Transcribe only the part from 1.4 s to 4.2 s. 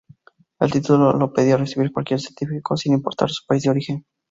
recibir cualquier científico sin importar su país de origen.